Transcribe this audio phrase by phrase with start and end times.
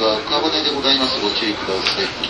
[0.00, 1.20] は赤羽でございます。
[1.20, 2.27] ご注意ください。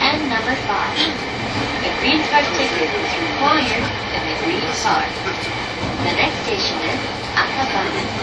[0.00, 0.94] And number five.
[1.82, 3.82] The green car ticket is required
[4.14, 5.02] in the green car.
[6.06, 7.00] The next station is
[7.34, 8.18] Akabana.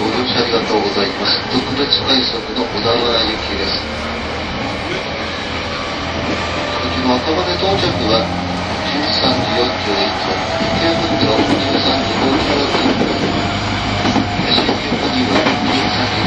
[0.00, 1.36] ご乗車ありがとうございます。
[1.52, 3.76] 特別快速の小田原行きです。
[6.80, 8.24] こちの赤羽到着は
[8.86, 10.40] 13時41分、
[10.76, 13.09] 池袋13時59分。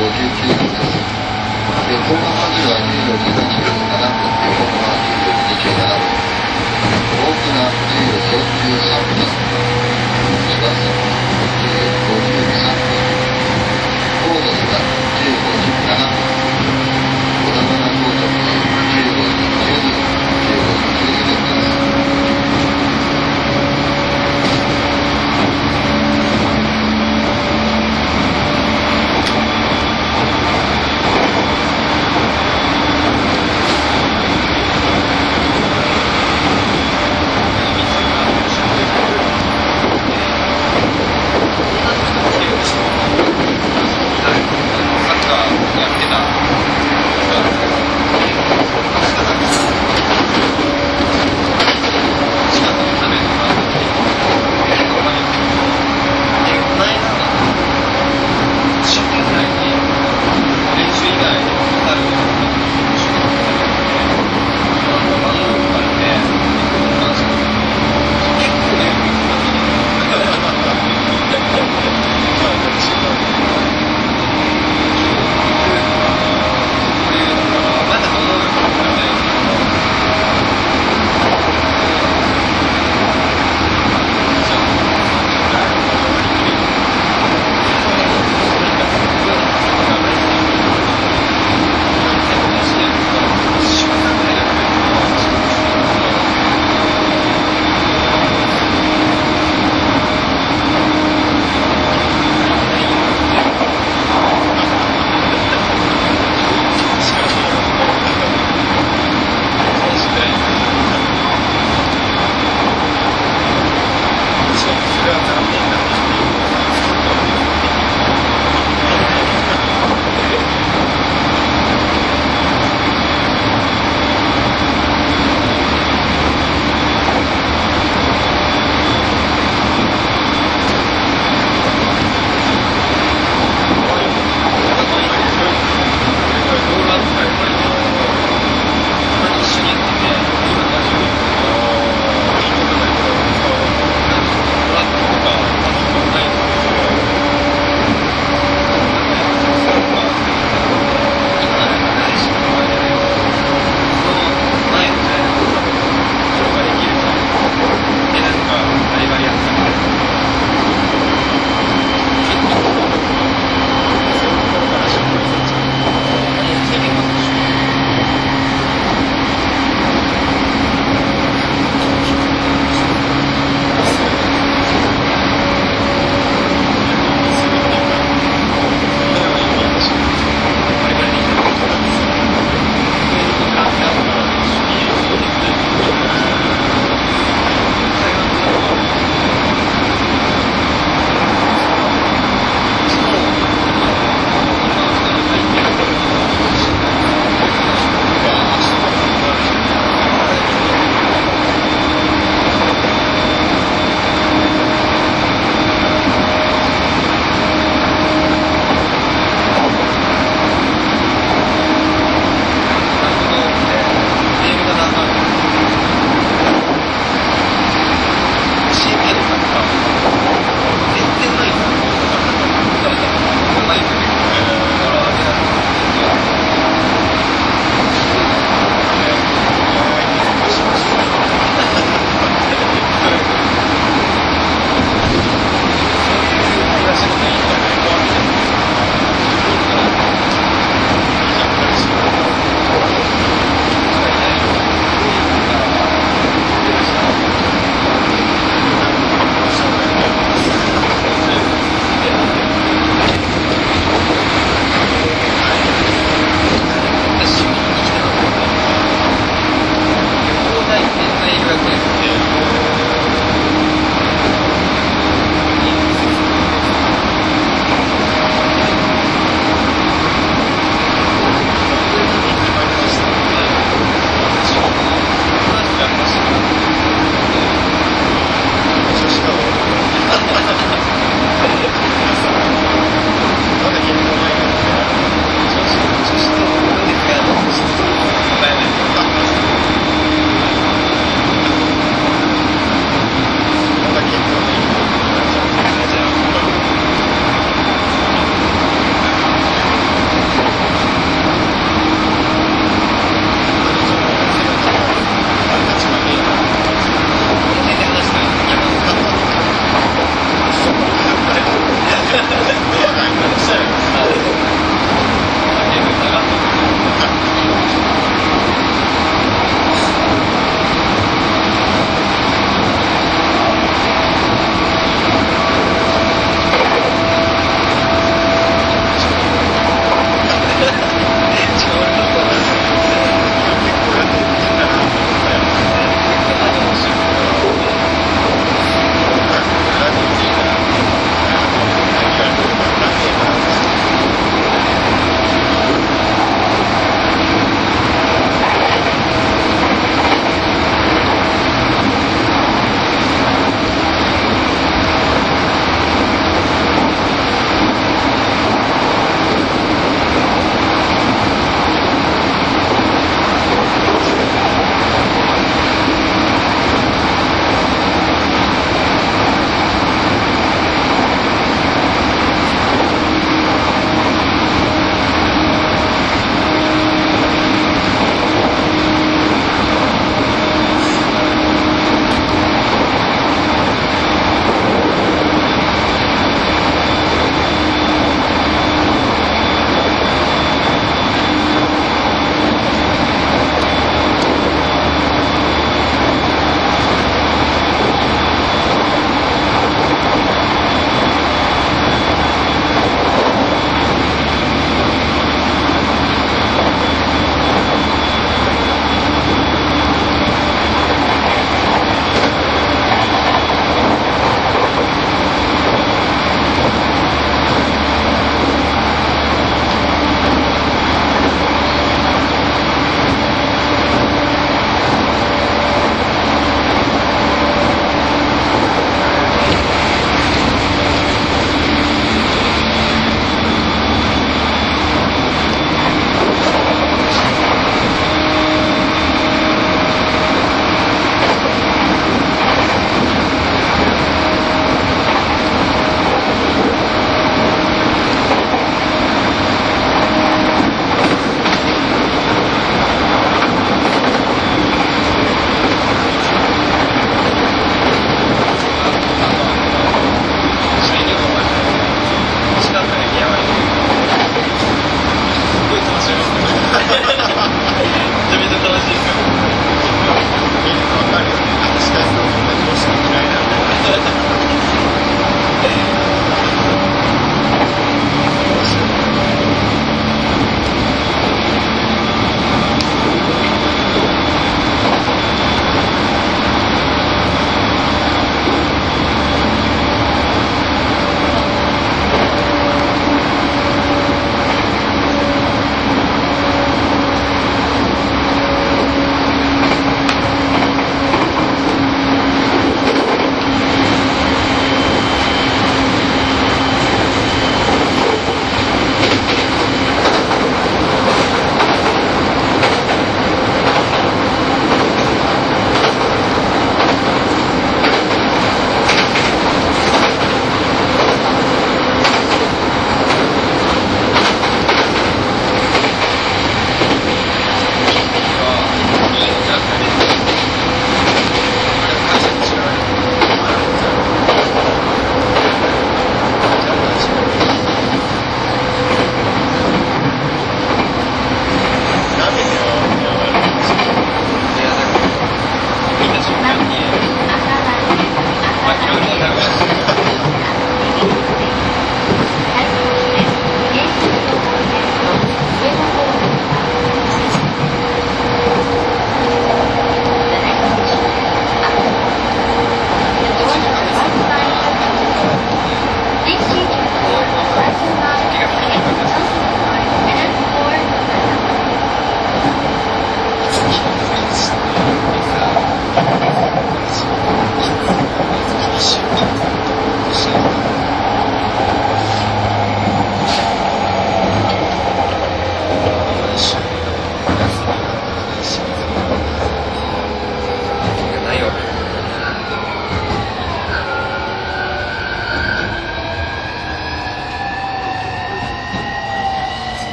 [0.00, 1.12] 横浜分です。
[1.86, 6.08] で、後半までは10秒13、2分7分、後半は16秒29、7分。
[7.20, 9.60] 大きな10秒43分、
[10.48, 11.29] 2番線。
[45.80, 46.29] রাখছিলাম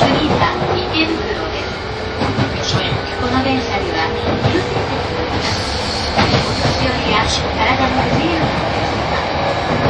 [0.00, 0.08] 次
[0.40, 1.76] は池袋です。
[3.20, 4.08] この電車には
[4.48, 5.60] 優先席があります。
[6.40, 9.20] お年寄りや体の不自由なお客様、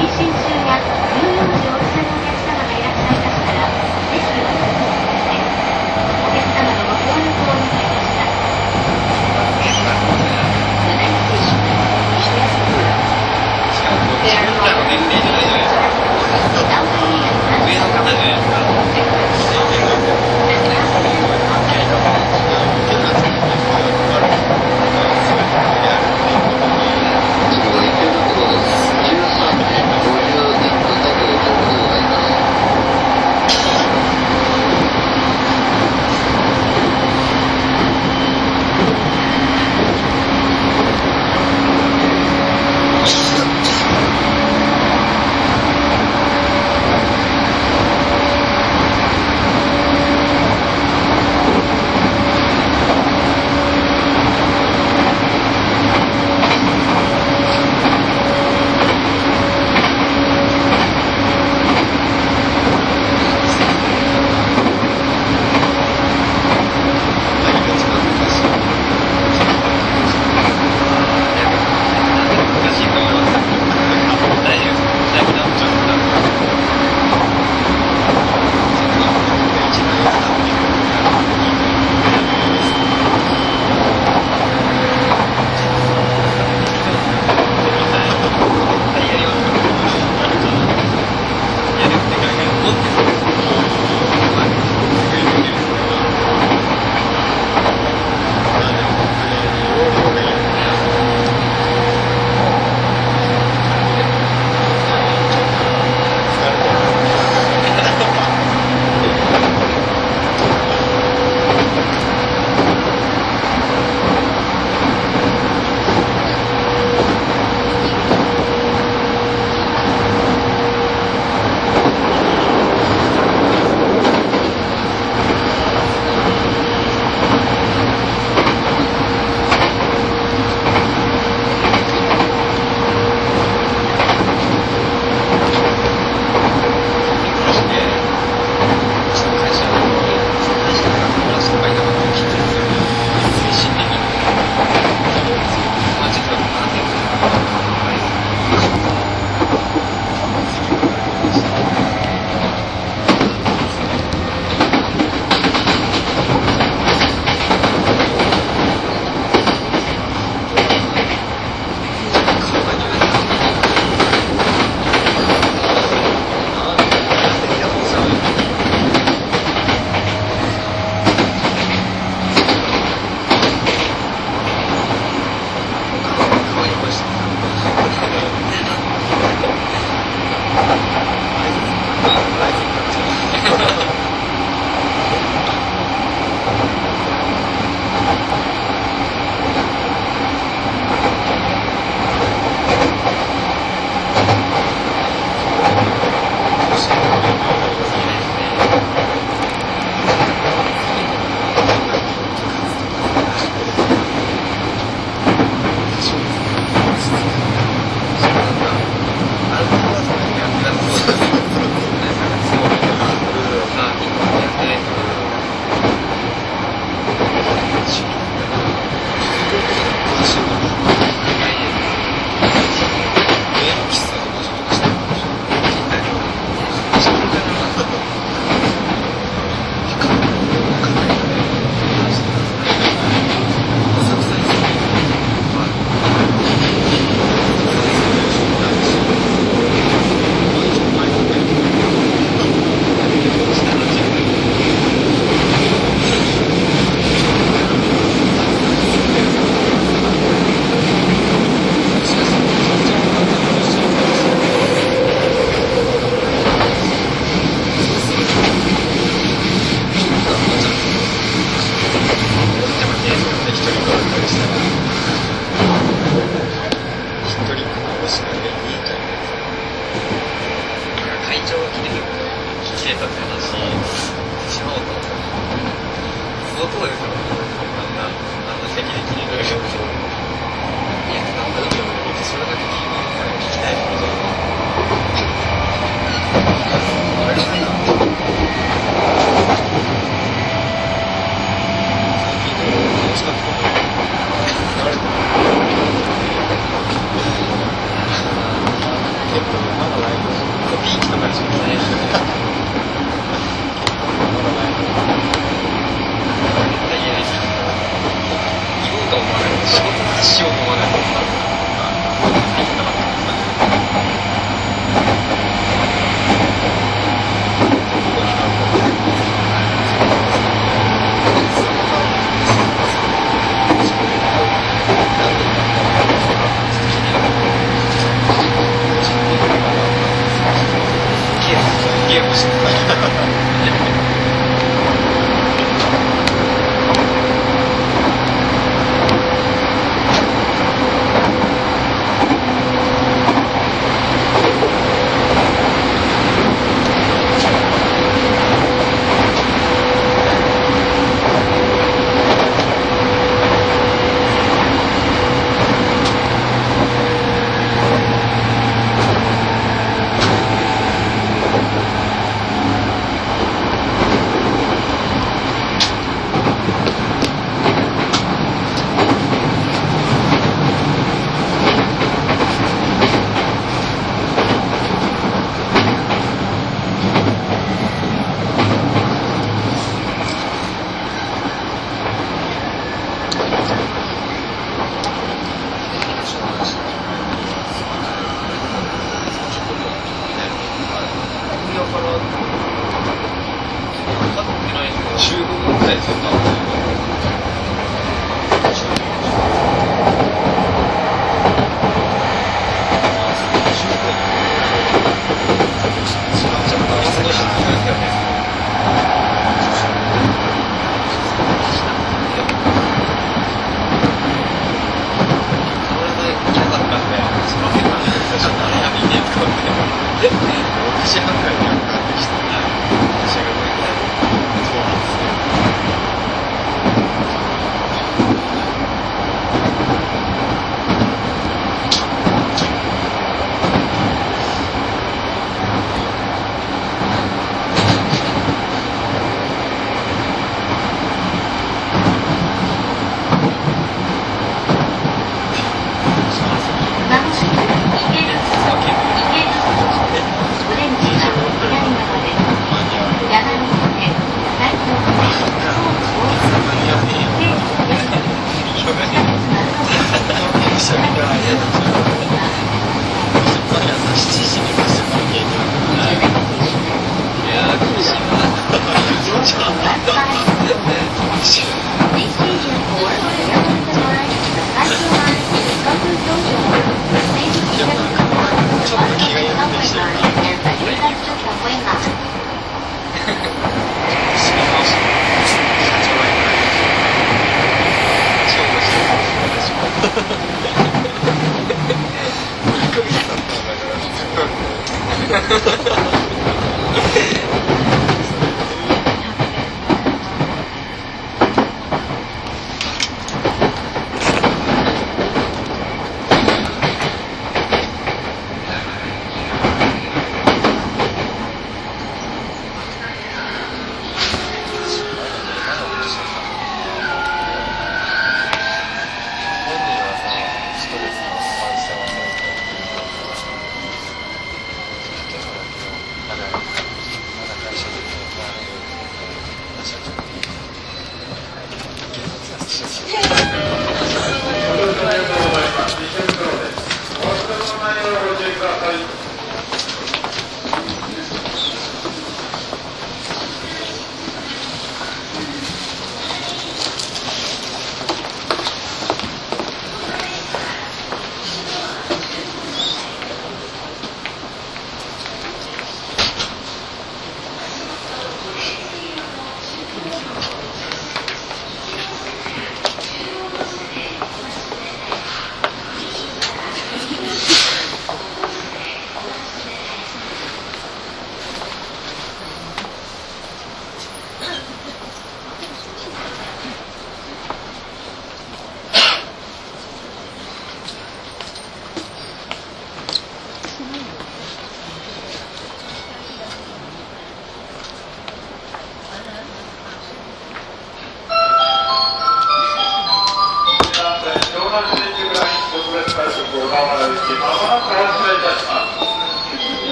[0.00, 0.80] 妊娠中や
[1.12, 5.44] 乳幼児をお連れのお客様がいらっしゃいましたら、ぜひお進みください。
[5.44, 8.48] お客様のご協力をお願いいたします。
[10.88, 11.84] The next station is
[12.24, 12.96] Shibuya.
[14.24, 15.84] There are 僕らの年齢じゃないじゃないですか
[16.80, 19.47] elderly and 上の方じゃないですか
[22.10, 22.37] Thank you.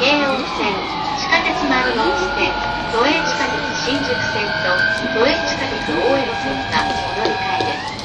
[0.00, 0.72] 京王線、
[1.16, 2.52] 地下鉄丸の内線、
[2.92, 4.76] 都営地下鉄新宿線と
[5.14, 7.96] 都営地下鉄大江戸線がお乗り換えです。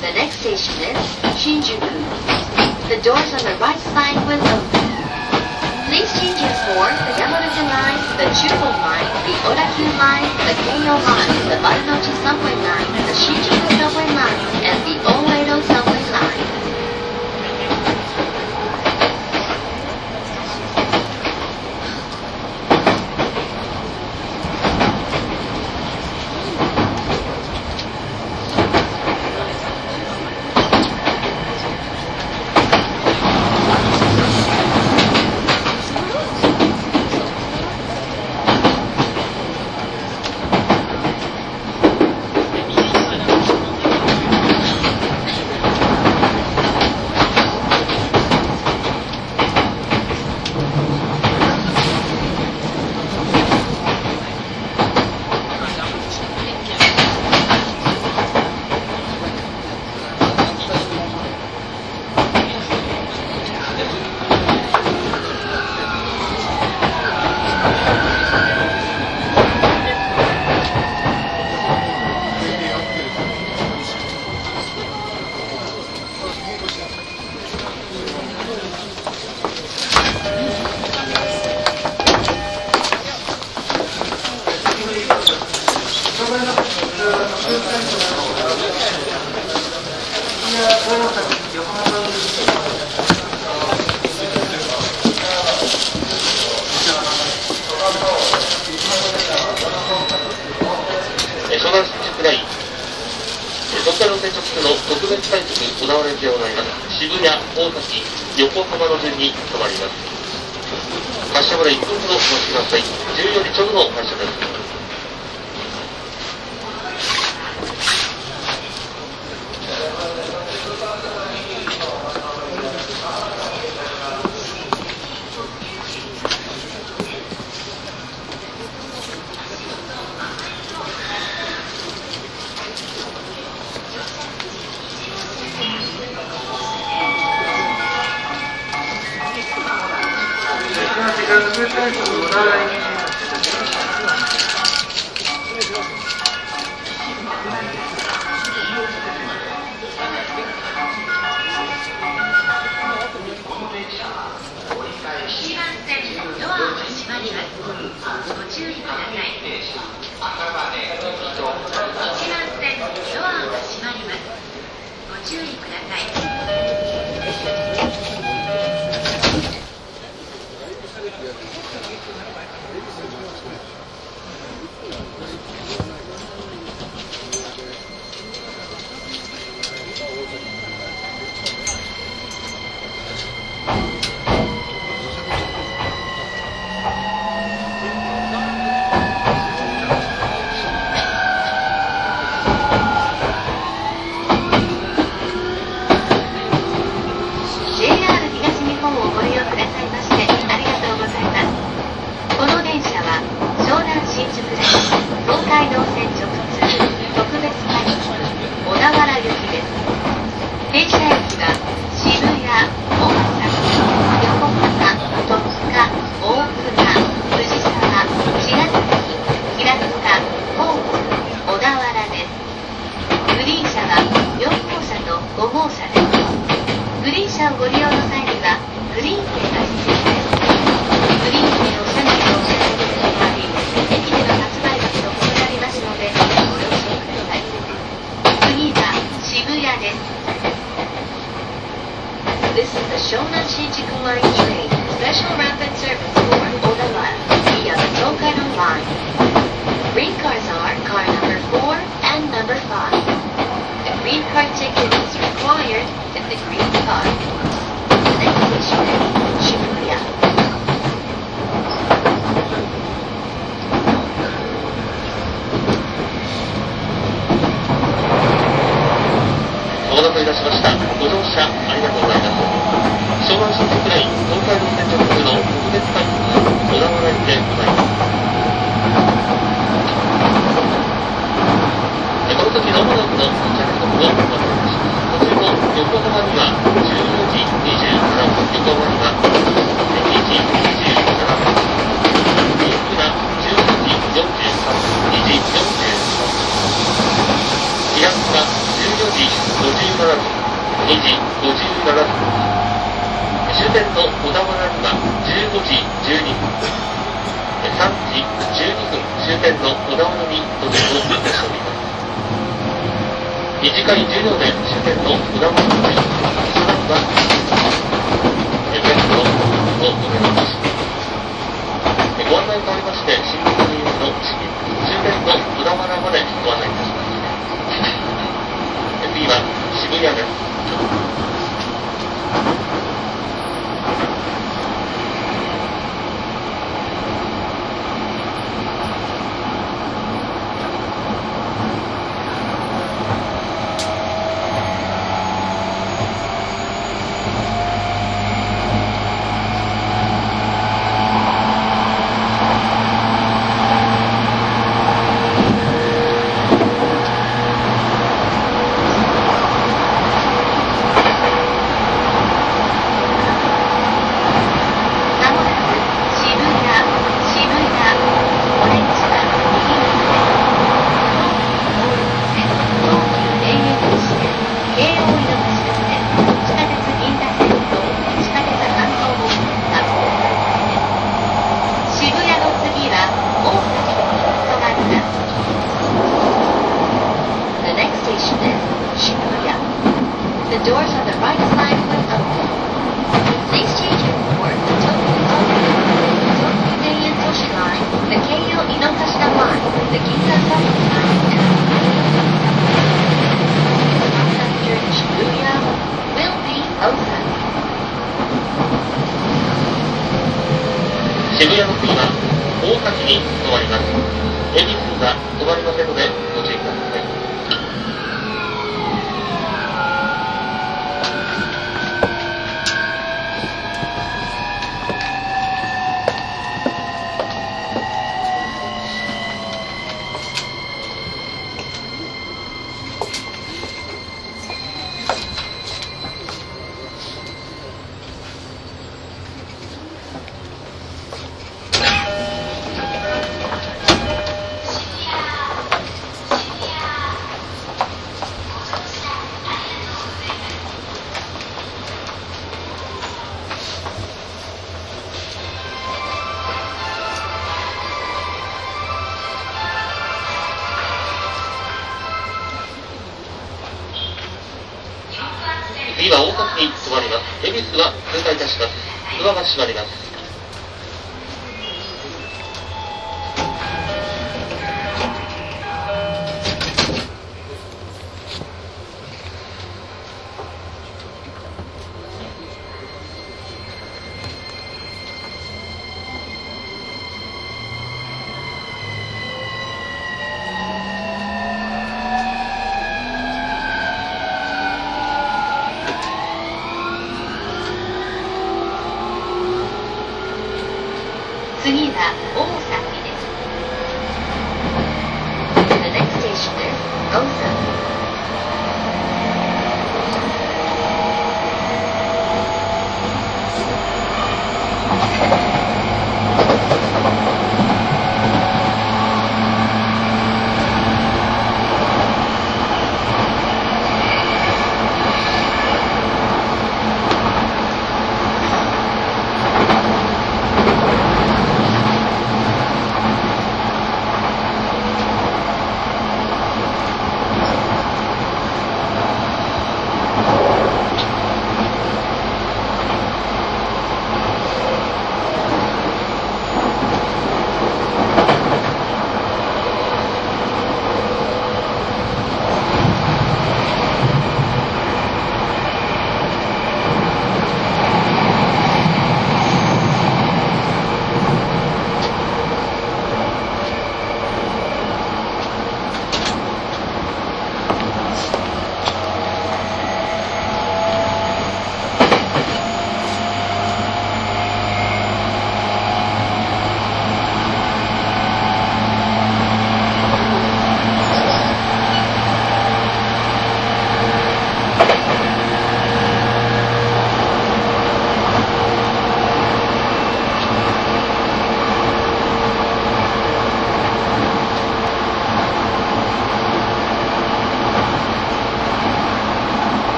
[0.00, 0.98] The next station is
[1.36, 1.88] Shinjuku.
[2.88, 4.80] The doors on the right side will open.
[5.88, 10.94] Please change your for the Yamaguchi line, the Chugon line, the Odakyu line, the Keio
[11.04, 14.94] line, the Marunouchi subway line, the Shinjuku subway line, and the